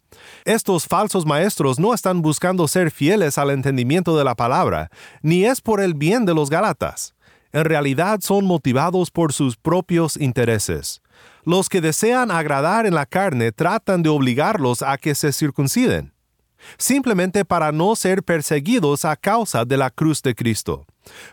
Estos 0.46 0.88
falsos 0.88 1.26
maestros 1.26 1.80
no 1.80 1.94
están 1.94 2.22
buscando 2.22 2.68
ser 2.68 2.92
fieles 2.92 3.38
al 3.38 3.50
entendimiento 3.52 4.18
de 4.18 4.24
la 4.24 4.36
palabra, 4.36 4.90
ni 5.22 5.46
es 5.46 5.62
por 5.62 5.82
el 5.82 5.94
bien 5.94 6.26
de 6.26 6.34
los 6.34 6.50
Gálatas. 6.50 7.14
En 7.52 7.66
realidad 7.66 8.20
son 8.22 8.46
motivados 8.46 9.10
por 9.10 9.34
sus 9.34 9.58
propios 9.58 10.18
intereses. 10.18 11.02
Los 11.46 11.68
que 11.68 11.82
desean 11.82 12.32
agradar 12.32 12.86
en 12.86 12.94
la 12.94 13.06
carne 13.06 13.52
tratan 13.52 14.04
de 14.04 14.10
obligarlos 14.10 14.82
a 14.82 14.98
que 14.98 15.16
se 15.16 15.32
circunciden, 15.32 16.14
simplemente 16.78 17.46
para 17.46 17.72
no 17.72 17.96
ser 17.96 18.24
perseguidos 18.24 19.06
a 19.06 19.16
causa 19.16 19.66
de 19.66 19.78
la 19.78 19.90
cruz 19.90 20.22
de 20.22 20.36
Cristo 20.36 20.86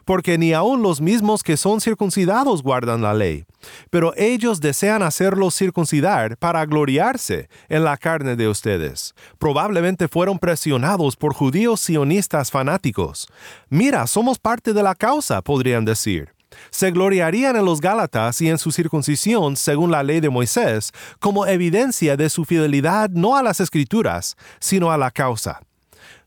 porque 0.05 0.39
ni 0.39 0.53
aun 0.53 0.83
los 0.83 1.01
mismos 1.01 1.43
que 1.43 1.57
son 1.57 1.81
circuncidados 1.81 2.63
guardan 2.63 3.03
la 3.03 3.15
ley, 3.15 3.45
pero 3.91 4.13
ellos 4.17 4.61
desean 4.61 5.03
hacerlos 5.03 5.55
circuncidar 5.55 6.37
para 6.37 6.65
gloriarse 6.67 7.49
en 7.69 7.85
la 7.85 7.97
carne 7.97 8.37
de 8.37 8.49
ustedes. 8.49 9.15
Probablemente 9.39 10.09
fueron 10.09 10.39
presionados 10.39 11.17
por 11.17 11.35
judíos 11.35 11.81
sionistas 11.81 12.51
fanáticos. 12.51 13.29
Mira, 13.69 14.07
somos 14.07 14.39
parte 14.39 14.73
de 14.73 14.83
la 14.83 14.95
causa, 14.95 15.43
podrían 15.43 15.85
decir. 15.85 16.36
Se 16.71 16.91
gloriarían 16.91 17.57
en 17.57 17.65
los 17.65 17.81
Gálatas 17.81 18.41
y 18.41 18.49
en 18.49 18.59
su 18.59 18.71
circuncisión 18.71 19.57
según 19.57 19.91
la 19.91 20.03
ley 20.03 20.21
de 20.21 20.31
Moisés, 20.31 20.93
como 21.21 21.47
evidencia 21.47 22.17
de 22.17 22.31
su 22.31 22.45
fidelidad 22.45 23.11
no 23.11 23.37
a 23.37 23.43
las 23.43 23.61
escrituras, 23.61 24.37
sino 24.61 24.91
a 24.91 24.99
la 24.99 25.11
causa. 25.11 25.61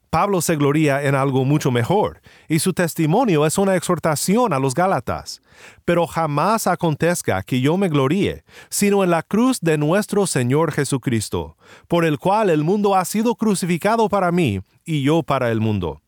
Pablo 0.09 0.41
se 0.41 0.55
gloria 0.55 1.03
en 1.03 1.13
algo 1.13 1.45
mucho 1.45 1.69
mejor, 1.69 2.21
y 2.47 2.59
su 2.59 2.73
testimonio 2.73 3.45
es 3.45 3.59
una 3.59 3.75
exhortación 3.75 4.53
a 4.53 4.59
los 4.59 4.73
Gálatas. 4.73 5.39
Pero 5.85 6.07
jamás 6.07 6.65
acontezca 6.65 7.43
que 7.43 7.61
yo 7.61 7.77
me 7.77 7.89
gloríe, 7.89 8.43
sino 8.69 9.03
en 9.03 9.11
la 9.11 9.21
cruz 9.21 9.59
de 9.61 9.77
nuestro 9.77 10.25
Señor 10.25 10.71
Jesucristo, 10.71 11.57
por 11.87 12.05
el 12.05 12.17
cual 12.17 12.49
el 12.49 12.63
mundo 12.63 12.95
ha 12.95 13.05
sido 13.05 13.35
crucificado 13.35 14.09
para 14.09 14.31
mí 14.31 14.61
y 14.83 15.03
yo 15.03 15.21
para 15.21 15.51
el 15.51 15.59
mundo. 15.59 16.01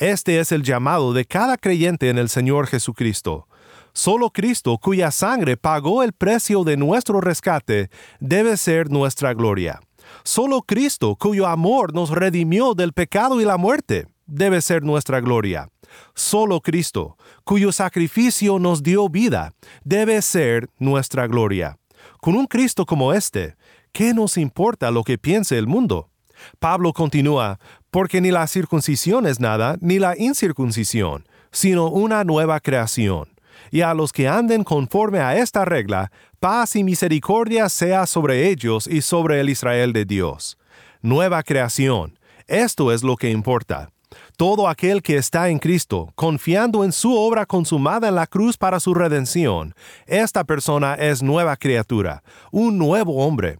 Este 0.00 0.40
es 0.40 0.50
el 0.50 0.62
llamado 0.62 1.12
de 1.12 1.26
cada 1.26 1.58
creyente 1.58 2.08
en 2.08 2.16
el 2.16 2.30
Señor 2.30 2.66
Jesucristo. 2.68 3.46
Solo 3.92 4.30
Cristo, 4.30 4.78
cuya 4.78 5.10
sangre 5.10 5.58
pagó 5.58 6.02
el 6.02 6.14
precio 6.14 6.64
de 6.64 6.78
nuestro 6.78 7.20
rescate, 7.20 7.90
debe 8.18 8.56
ser 8.56 8.90
nuestra 8.90 9.34
gloria. 9.34 9.78
Solo 10.24 10.62
Cristo, 10.62 11.16
cuyo 11.16 11.46
amor 11.46 11.94
nos 11.94 12.08
redimió 12.08 12.72
del 12.72 12.94
pecado 12.94 13.42
y 13.42 13.44
la 13.44 13.58
muerte, 13.58 14.06
debe 14.24 14.62
ser 14.62 14.82
nuestra 14.84 15.20
gloria. 15.20 15.68
Solo 16.14 16.62
Cristo, 16.62 17.18
cuyo 17.44 17.70
sacrificio 17.70 18.58
nos 18.58 18.82
dio 18.82 19.10
vida, 19.10 19.52
debe 19.84 20.22
ser 20.22 20.70
nuestra 20.78 21.26
gloria. 21.26 21.76
Con 22.22 22.36
un 22.36 22.46
Cristo 22.46 22.86
como 22.86 23.12
este, 23.12 23.54
¿qué 23.92 24.14
nos 24.14 24.38
importa 24.38 24.90
lo 24.90 25.04
que 25.04 25.18
piense 25.18 25.58
el 25.58 25.66
mundo? 25.66 26.10
Pablo 26.58 26.92
continúa, 26.92 27.58
porque 27.90 28.20
ni 28.20 28.30
la 28.30 28.46
circuncisión 28.46 29.26
es 29.26 29.40
nada, 29.40 29.76
ni 29.80 29.98
la 29.98 30.16
incircuncisión, 30.16 31.26
sino 31.50 31.88
una 31.88 32.24
nueva 32.24 32.60
creación 32.60 33.28
y 33.70 33.82
a 33.82 33.94
los 33.94 34.12
que 34.12 34.28
anden 34.28 34.64
conforme 34.64 35.20
a 35.20 35.36
esta 35.36 35.64
regla, 35.64 36.10
paz 36.38 36.76
y 36.76 36.84
misericordia 36.84 37.68
sea 37.68 38.06
sobre 38.06 38.48
ellos 38.48 38.86
y 38.86 39.00
sobre 39.02 39.40
el 39.40 39.48
Israel 39.48 39.92
de 39.92 40.04
Dios. 40.04 40.58
Nueva 41.02 41.42
creación, 41.42 42.18
esto 42.46 42.92
es 42.92 43.02
lo 43.02 43.16
que 43.16 43.30
importa. 43.30 43.90
Todo 44.36 44.68
aquel 44.68 45.02
que 45.02 45.16
está 45.16 45.50
en 45.50 45.58
Cristo, 45.58 46.12
confiando 46.14 46.82
en 46.82 46.92
su 46.92 47.16
obra 47.16 47.46
consumada 47.46 48.08
en 48.08 48.16
la 48.16 48.26
cruz 48.26 48.56
para 48.56 48.80
su 48.80 48.92
redención, 48.92 49.74
esta 50.06 50.44
persona 50.44 50.94
es 50.94 51.22
nueva 51.22 51.56
criatura, 51.56 52.22
un 52.50 52.76
nuevo 52.76 53.24
hombre. 53.24 53.58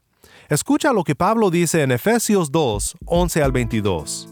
Escucha 0.50 0.92
lo 0.92 1.04
que 1.04 1.14
Pablo 1.14 1.50
dice 1.50 1.83
en 1.83 1.92
Efesios 1.92 2.52
2, 2.52 2.97
11 3.07 3.42
al 3.42 3.52
22. 3.52 4.28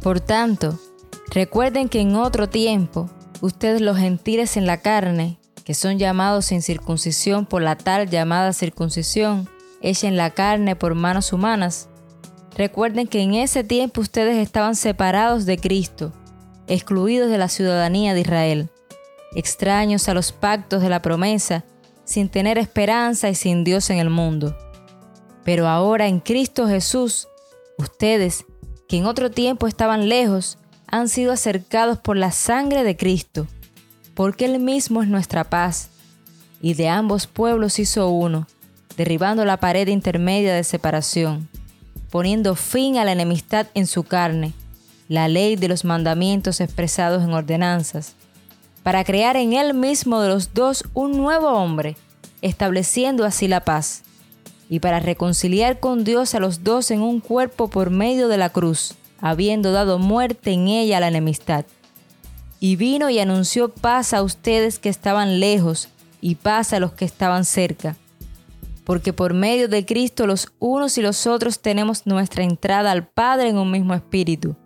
Por 0.00 0.20
tanto, 0.20 0.78
Recuerden 1.30 1.88
que 1.88 2.00
en 2.00 2.14
otro 2.14 2.48
tiempo, 2.48 3.10
ustedes 3.40 3.80
los 3.80 3.98
gentiles 3.98 4.56
en 4.56 4.66
la 4.66 4.80
carne, 4.80 5.38
que 5.64 5.74
son 5.74 5.98
llamados 5.98 6.46
sin 6.46 6.62
circuncisión 6.62 7.46
por 7.46 7.62
la 7.62 7.76
tal 7.76 8.08
llamada 8.08 8.52
circuncisión, 8.52 9.48
hecha 9.82 10.06
en 10.06 10.16
la 10.16 10.30
carne 10.30 10.76
por 10.76 10.94
manos 10.94 11.32
humanas, 11.32 11.88
recuerden 12.56 13.08
que 13.08 13.20
en 13.20 13.34
ese 13.34 13.64
tiempo 13.64 14.00
ustedes 14.00 14.38
estaban 14.38 14.76
separados 14.76 15.46
de 15.46 15.58
Cristo, 15.58 16.12
excluidos 16.68 17.28
de 17.28 17.38
la 17.38 17.48
ciudadanía 17.48 18.14
de 18.14 18.20
Israel, 18.20 18.70
extraños 19.34 20.08
a 20.08 20.14
los 20.14 20.32
pactos 20.32 20.80
de 20.80 20.88
la 20.88 21.02
promesa, 21.02 21.64
sin 22.04 22.28
tener 22.28 22.56
esperanza 22.56 23.28
y 23.28 23.34
sin 23.34 23.64
Dios 23.64 23.90
en 23.90 23.98
el 23.98 24.10
mundo. 24.10 24.56
Pero 25.46 25.68
ahora 25.68 26.08
en 26.08 26.18
Cristo 26.18 26.66
Jesús, 26.66 27.28
ustedes, 27.78 28.44
que 28.88 28.96
en 28.98 29.06
otro 29.06 29.30
tiempo 29.30 29.68
estaban 29.68 30.08
lejos, 30.08 30.58
han 30.88 31.08
sido 31.08 31.32
acercados 31.32 31.98
por 31.98 32.16
la 32.16 32.32
sangre 32.32 32.82
de 32.82 32.96
Cristo, 32.96 33.46
porque 34.14 34.44
Él 34.44 34.58
mismo 34.58 35.02
es 35.02 35.08
nuestra 35.08 35.44
paz, 35.44 35.90
y 36.60 36.74
de 36.74 36.88
ambos 36.88 37.28
pueblos 37.28 37.78
hizo 37.78 38.08
uno, 38.08 38.48
derribando 38.96 39.44
la 39.44 39.58
pared 39.58 39.86
intermedia 39.86 40.52
de 40.52 40.64
separación, 40.64 41.48
poniendo 42.10 42.56
fin 42.56 42.98
a 42.98 43.04
la 43.04 43.12
enemistad 43.12 43.68
en 43.74 43.86
su 43.86 44.02
carne, 44.02 44.52
la 45.08 45.28
ley 45.28 45.54
de 45.54 45.68
los 45.68 45.84
mandamientos 45.84 46.60
expresados 46.60 47.22
en 47.22 47.32
ordenanzas, 47.32 48.16
para 48.82 49.04
crear 49.04 49.36
en 49.36 49.52
Él 49.52 49.74
mismo 49.74 50.20
de 50.20 50.28
los 50.28 50.54
dos 50.54 50.82
un 50.92 51.12
nuevo 51.16 51.50
hombre, 51.50 51.96
estableciendo 52.42 53.24
así 53.24 53.46
la 53.46 53.64
paz, 53.64 54.02
y 54.68 54.80
para 54.80 55.00
reconciliar 55.00 55.80
con 55.80 56.04
Dios 56.04 56.34
a 56.34 56.40
los 56.40 56.64
dos 56.64 56.90
en 56.90 57.00
un 57.00 57.20
cuerpo 57.20 57.68
por 57.68 57.90
medio 57.90 58.28
de 58.28 58.36
la 58.36 58.50
cruz 58.50 58.96
habiendo 59.20 59.72
dado 59.72 59.98
muerte 59.98 60.52
en 60.52 60.68
ella 60.68 60.98
a 60.98 61.00
la 61.00 61.08
enemistad. 61.08 61.64
Y 62.60 62.76
vino 62.76 63.10
y 63.10 63.18
anunció 63.18 63.68
paz 63.68 64.12
a 64.12 64.22
ustedes 64.22 64.78
que 64.78 64.88
estaban 64.88 65.40
lejos 65.40 65.88
y 66.20 66.36
paz 66.36 66.72
a 66.72 66.80
los 66.80 66.92
que 66.92 67.04
estaban 67.04 67.44
cerca. 67.44 67.96
Porque 68.84 69.12
por 69.12 69.34
medio 69.34 69.68
de 69.68 69.84
Cristo 69.84 70.26
los 70.26 70.52
unos 70.58 70.96
y 70.96 71.02
los 71.02 71.26
otros 71.26 71.60
tenemos 71.60 72.06
nuestra 72.06 72.44
entrada 72.44 72.92
al 72.92 73.06
Padre 73.06 73.48
en 73.48 73.58
un 73.58 73.70
mismo 73.70 73.94
espíritu. 73.94 74.56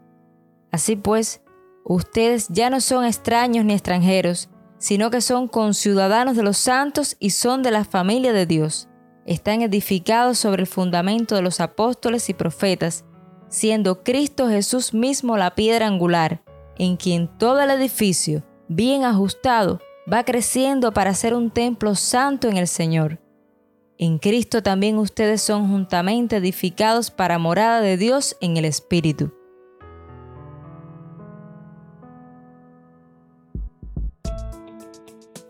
Así 0.70 0.94
pues, 0.94 1.40
ustedes 1.84 2.48
ya 2.48 2.70
no 2.70 2.80
son 2.80 3.04
extraños 3.04 3.64
ni 3.64 3.72
extranjeros, 3.72 4.50
sino 4.78 5.10
que 5.10 5.20
son 5.20 5.48
conciudadanos 5.48 6.36
de 6.36 6.42
los 6.42 6.58
santos 6.58 7.16
y 7.18 7.30
son 7.30 7.62
de 7.62 7.70
la 7.70 7.84
familia 7.84 8.32
de 8.32 8.46
Dios. 8.46 8.89
Están 9.26 9.62
edificados 9.62 10.38
sobre 10.38 10.62
el 10.62 10.66
fundamento 10.66 11.34
de 11.34 11.42
los 11.42 11.60
apóstoles 11.60 12.28
y 12.28 12.34
profetas, 12.34 13.04
siendo 13.48 14.02
Cristo 14.02 14.48
Jesús 14.48 14.94
mismo 14.94 15.36
la 15.36 15.54
piedra 15.54 15.86
angular, 15.86 16.42
en 16.78 16.96
quien 16.96 17.28
todo 17.38 17.60
el 17.60 17.70
edificio, 17.70 18.42
bien 18.68 19.04
ajustado, 19.04 19.80
va 20.10 20.24
creciendo 20.24 20.92
para 20.92 21.14
ser 21.14 21.34
un 21.34 21.50
templo 21.50 21.94
santo 21.94 22.48
en 22.48 22.56
el 22.56 22.66
Señor. 22.66 23.20
En 23.98 24.18
Cristo 24.18 24.62
también 24.62 24.96
ustedes 24.96 25.42
son 25.42 25.68
juntamente 25.68 26.36
edificados 26.36 27.10
para 27.10 27.38
morada 27.38 27.82
de 27.82 27.98
Dios 27.98 28.36
en 28.40 28.56
el 28.56 28.64
Espíritu. 28.64 29.34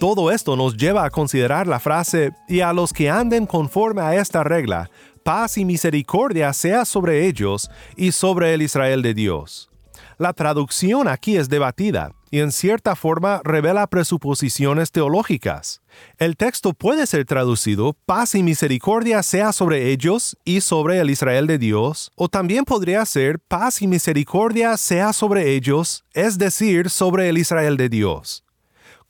Todo 0.00 0.30
esto 0.30 0.57
nos 0.57 0.78
lleva 0.78 1.04
a 1.04 1.11
considerar 1.11 1.66
la 1.66 1.78
frase, 1.78 2.33
y 2.49 2.61
a 2.61 2.73
los 2.73 2.90
que 2.90 3.11
anden 3.11 3.45
conforme 3.45 4.00
a 4.00 4.14
esta 4.14 4.42
regla, 4.42 4.90
paz 5.23 5.59
y 5.59 5.66
misericordia 5.66 6.54
sea 6.54 6.87
sobre 6.87 7.26
ellos 7.26 7.71
y 7.97 8.12
sobre 8.12 8.54
el 8.54 8.62
Israel 8.62 9.02
de 9.02 9.12
Dios. 9.12 9.69
La 10.16 10.33
traducción 10.33 11.07
aquí 11.07 11.37
es 11.37 11.50
debatida 11.50 12.12
y 12.30 12.38
en 12.38 12.50
cierta 12.50 12.97
forma 12.97 13.42
revela 13.45 13.87
presuposiciones 13.88 14.90
teológicas. 14.90 15.83
El 16.16 16.38
texto 16.38 16.73
puede 16.73 17.07
ser 17.07 17.26
traducido 17.26 17.95
paz 18.07 18.35
y 18.35 18.42
misericordia 18.42 19.23
sea 19.23 19.52
sobre 19.52 19.90
ellos 19.90 20.35
y 20.47 20.62
sobre 20.62 20.99
el 21.00 21.11
Israel 21.11 21.47
de 21.47 21.59
Dios, 21.59 22.11
o 22.16 22.30
también 22.30 22.64
podría 22.64 23.04
ser 23.04 23.38
paz 23.38 23.83
y 23.83 23.87
misericordia 23.87 24.78
sea 24.78 25.12
sobre 25.12 25.54
ellos, 25.54 26.04
es 26.14 26.38
decir, 26.38 26.89
sobre 26.89 27.28
el 27.28 27.36
Israel 27.36 27.76
de 27.76 27.91
Dios. 27.91 28.45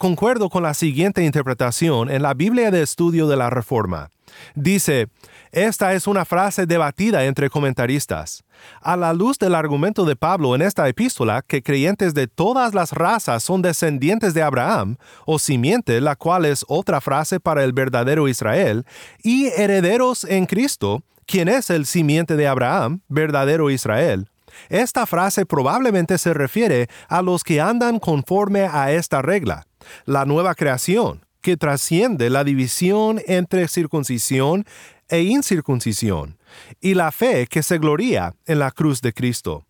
Concuerdo 0.00 0.48
con 0.48 0.62
la 0.62 0.72
siguiente 0.72 1.22
interpretación 1.24 2.10
en 2.10 2.22
la 2.22 2.32
Biblia 2.32 2.70
de 2.70 2.80
Estudio 2.80 3.26
de 3.26 3.36
la 3.36 3.50
Reforma. 3.50 4.08
Dice, 4.54 5.08
esta 5.52 5.92
es 5.92 6.06
una 6.06 6.24
frase 6.24 6.64
debatida 6.64 7.26
entre 7.26 7.50
comentaristas. 7.50 8.42
A 8.80 8.96
la 8.96 9.12
luz 9.12 9.38
del 9.38 9.54
argumento 9.54 10.06
de 10.06 10.16
Pablo 10.16 10.54
en 10.54 10.62
esta 10.62 10.88
epístola, 10.88 11.42
que 11.46 11.62
creyentes 11.62 12.14
de 12.14 12.28
todas 12.28 12.72
las 12.72 12.92
razas 12.92 13.42
son 13.42 13.60
descendientes 13.60 14.32
de 14.32 14.40
Abraham, 14.40 14.96
o 15.26 15.38
simiente, 15.38 16.00
la 16.00 16.16
cual 16.16 16.46
es 16.46 16.64
otra 16.66 17.02
frase 17.02 17.38
para 17.38 17.62
el 17.62 17.74
verdadero 17.74 18.26
Israel, 18.26 18.86
y 19.22 19.48
herederos 19.48 20.24
en 20.24 20.46
Cristo, 20.46 21.02
quien 21.26 21.46
es 21.46 21.68
el 21.68 21.84
simiente 21.84 22.36
de 22.36 22.48
Abraham, 22.48 23.02
verdadero 23.08 23.68
Israel. 23.68 24.30
Esta 24.68 25.06
frase 25.06 25.46
probablemente 25.46 26.18
se 26.18 26.34
refiere 26.34 26.88
a 27.08 27.22
los 27.22 27.44
que 27.44 27.60
andan 27.60 27.98
conforme 27.98 28.62
a 28.62 28.92
esta 28.92 29.22
regla, 29.22 29.66
la 30.04 30.24
nueva 30.24 30.54
creación, 30.54 31.24
que 31.40 31.56
trasciende 31.56 32.30
la 32.30 32.44
división 32.44 33.20
entre 33.26 33.68
circuncisión 33.68 34.64
e 35.08 35.22
incircuncisión, 35.22 36.38
y 36.80 36.94
la 36.94 37.12
fe 37.12 37.46
que 37.46 37.62
se 37.62 37.78
gloría 37.78 38.34
en 38.46 38.58
la 38.58 38.70
cruz 38.70 39.00
de 39.00 39.12
Cristo. 39.12 39.66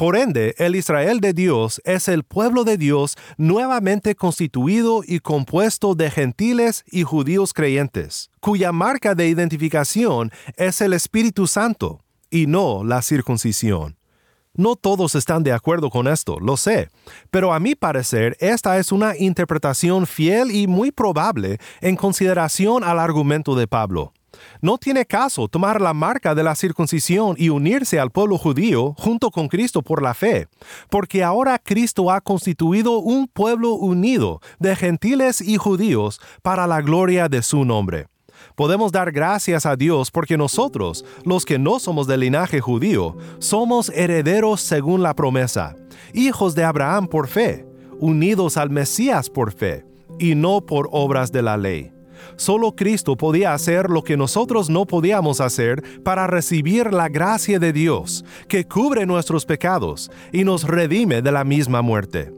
Por 0.00 0.16
ende, 0.16 0.54
el 0.56 0.76
Israel 0.76 1.20
de 1.20 1.34
Dios 1.34 1.82
es 1.84 2.08
el 2.08 2.24
pueblo 2.24 2.64
de 2.64 2.78
Dios 2.78 3.18
nuevamente 3.36 4.14
constituido 4.14 5.02
y 5.06 5.18
compuesto 5.20 5.94
de 5.94 6.10
gentiles 6.10 6.84
y 6.90 7.02
judíos 7.02 7.52
creyentes, 7.52 8.30
cuya 8.40 8.72
marca 8.72 9.14
de 9.14 9.28
identificación 9.28 10.32
es 10.56 10.80
el 10.80 10.94
Espíritu 10.94 11.46
Santo 11.46 12.00
y 12.30 12.46
no 12.46 12.82
la 12.82 13.02
circuncisión. 13.02 13.99
No 14.54 14.74
todos 14.74 15.14
están 15.14 15.44
de 15.44 15.52
acuerdo 15.52 15.90
con 15.90 16.08
esto, 16.08 16.40
lo 16.40 16.56
sé, 16.56 16.88
pero 17.30 17.52
a 17.52 17.60
mi 17.60 17.76
parecer 17.76 18.36
esta 18.40 18.78
es 18.78 18.90
una 18.90 19.16
interpretación 19.16 20.08
fiel 20.08 20.50
y 20.50 20.66
muy 20.66 20.90
probable 20.90 21.58
en 21.80 21.94
consideración 21.94 22.82
al 22.82 22.98
argumento 22.98 23.54
de 23.54 23.68
Pablo. 23.68 24.12
No 24.60 24.76
tiene 24.78 25.06
caso 25.06 25.46
tomar 25.46 25.80
la 25.80 25.94
marca 25.94 26.34
de 26.34 26.42
la 26.42 26.56
circuncisión 26.56 27.36
y 27.38 27.48
unirse 27.48 28.00
al 28.00 28.10
pueblo 28.10 28.38
judío 28.38 28.94
junto 28.98 29.30
con 29.30 29.46
Cristo 29.46 29.82
por 29.82 30.02
la 30.02 30.14
fe, 30.14 30.48
porque 30.88 31.22
ahora 31.22 31.58
Cristo 31.58 32.10
ha 32.10 32.20
constituido 32.20 32.98
un 32.98 33.28
pueblo 33.28 33.74
unido 33.74 34.40
de 34.58 34.74
gentiles 34.74 35.40
y 35.40 35.58
judíos 35.58 36.20
para 36.42 36.66
la 36.66 36.80
gloria 36.80 37.28
de 37.28 37.42
su 37.42 37.64
nombre. 37.64 38.08
Podemos 38.54 38.92
dar 38.92 39.12
gracias 39.12 39.66
a 39.66 39.76
Dios 39.76 40.10
porque 40.10 40.36
nosotros, 40.36 41.04
los 41.24 41.44
que 41.44 41.58
no 41.58 41.78
somos 41.78 42.06
del 42.06 42.20
linaje 42.20 42.60
judío, 42.60 43.16
somos 43.38 43.90
herederos 43.90 44.60
según 44.60 45.02
la 45.02 45.14
promesa, 45.14 45.76
hijos 46.12 46.54
de 46.54 46.64
Abraham 46.64 47.06
por 47.06 47.28
fe, 47.28 47.66
unidos 47.98 48.56
al 48.56 48.70
Mesías 48.70 49.30
por 49.30 49.52
fe, 49.52 49.84
y 50.18 50.34
no 50.34 50.60
por 50.60 50.88
obras 50.92 51.32
de 51.32 51.42
la 51.42 51.56
ley. 51.56 51.92
Solo 52.36 52.74
Cristo 52.74 53.16
podía 53.16 53.54
hacer 53.54 53.90
lo 53.90 54.02
que 54.02 54.16
nosotros 54.16 54.70
no 54.70 54.86
podíamos 54.86 55.40
hacer 55.40 56.02
para 56.02 56.26
recibir 56.26 56.92
la 56.92 57.08
gracia 57.08 57.58
de 57.58 57.72
Dios, 57.72 58.24
que 58.48 58.66
cubre 58.66 59.06
nuestros 59.06 59.46
pecados 59.46 60.10
y 60.32 60.44
nos 60.44 60.64
redime 60.64 61.22
de 61.22 61.32
la 61.32 61.44
misma 61.44 61.82
muerte. 61.82 62.32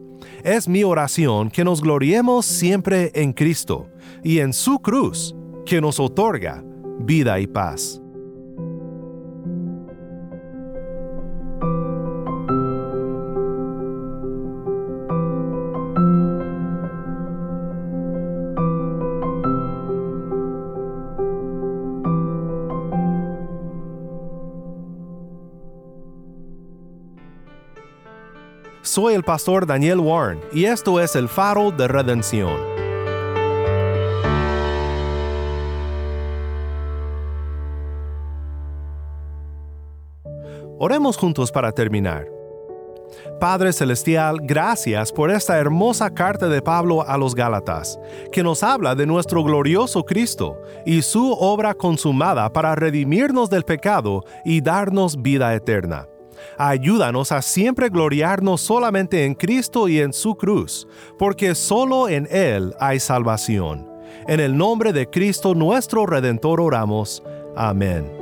Es 0.44 0.66
mi 0.68 0.82
oración 0.82 1.50
que 1.50 1.64
nos 1.64 1.80
gloriemos 1.80 2.46
siempre 2.46 3.12
en 3.14 3.32
Cristo 3.32 3.88
y 4.24 4.40
en 4.40 4.52
su 4.52 4.80
cruz, 4.80 5.34
que 5.64 5.80
nos 5.80 6.00
otorga 6.00 6.64
vida 6.98 7.38
y 7.40 7.46
paz. 7.46 8.02
Soy 28.82 29.14
el 29.14 29.22
pastor 29.22 29.66
Daniel 29.66 30.00
Warren 30.00 30.40
y 30.52 30.66
esto 30.66 31.00
es 31.00 31.16
el 31.16 31.28
faro 31.28 31.70
de 31.70 31.88
redención. 31.88 32.91
Oremos 40.84 41.16
juntos 41.16 41.52
para 41.52 41.70
terminar. 41.70 42.26
Padre 43.38 43.72
Celestial, 43.72 44.40
gracias 44.42 45.12
por 45.12 45.30
esta 45.30 45.56
hermosa 45.56 46.10
carta 46.10 46.48
de 46.48 46.60
Pablo 46.60 47.06
a 47.06 47.16
los 47.16 47.36
Gálatas, 47.36 48.00
que 48.32 48.42
nos 48.42 48.64
habla 48.64 48.96
de 48.96 49.06
nuestro 49.06 49.44
glorioso 49.44 50.04
Cristo 50.04 50.60
y 50.84 51.02
su 51.02 51.34
obra 51.34 51.74
consumada 51.74 52.52
para 52.52 52.74
redimirnos 52.74 53.48
del 53.48 53.62
pecado 53.62 54.24
y 54.44 54.60
darnos 54.60 55.22
vida 55.22 55.54
eterna. 55.54 56.08
Ayúdanos 56.58 57.30
a 57.30 57.42
siempre 57.42 57.88
gloriarnos 57.88 58.60
solamente 58.60 59.24
en 59.24 59.36
Cristo 59.36 59.86
y 59.86 60.00
en 60.00 60.12
su 60.12 60.34
cruz, 60.34 60.88
porque 61.16 61.54
solo 61.54 62.08
en 62.08 62.26
Él 62.28 62.74
hay 62.80 62.98
salvación. 62.98 63.88
En 64.26 64.40
el 64.40 64.56
nombre 64.56 64.92
de 64.92 65.08
Cristo 65.08 65.54
nuestro 65.54 66.06
Redentor 66.06 66.60
oramos. 66.60 67.22
Amén. 67.54 68.21